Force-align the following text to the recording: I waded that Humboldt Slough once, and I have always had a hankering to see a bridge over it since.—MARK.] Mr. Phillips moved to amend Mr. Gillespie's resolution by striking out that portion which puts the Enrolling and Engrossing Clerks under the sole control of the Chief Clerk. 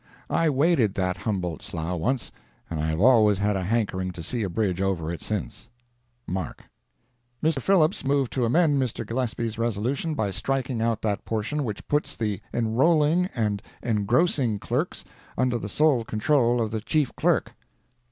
I 0.31 0.49
waded 0.49 0.95
that 0.95 1.15
Humboldt 1.15 1.61
Slough 1.61 1.99
once, 1.99 2.31
and 2.71 2.79
I 2.79 2.87
have 2.87 2.99
always 2.99 3.37
had 3.37 3.55
a 3.55 3.63
hankering 3.63 4.09
to 4.13 4.23
see 4.23 4.41
a 4.41 4.49
bridge 4.49 4.81
over 4.81 5.11
it 5.13 5.21
since.—MARK.] 5.21 6.63
Mr. 7.43 7.61
Phillips 7.61 8.03
moved 8.03 8.33
to 8.33 8.43
amend 8.43 8.81
Mr. 8.81 9.05
Gillespie's 9.05 9.59
resolution 9.59 10.15
by 10.15 10.31
striking 10.31 10.81
out 10.81 11.03
that 11.03 11.23
portion 11.23 11.63
which 11.63 11.87
puts 11.87 12.15
the 12.15 12.41
Enrolling 12.51 13.29
and 13.35 13.61
Engrossing 13.83 14.57
Clerks 14.57 15.05
under 15.37 15.59
the 15.59 15.69
sole 15.69 16.03
control 16.03 16.59
of 16.61 16.71
the 16.71 16.81
Chief 16.81 17.15
Clerk. 17.15 17.53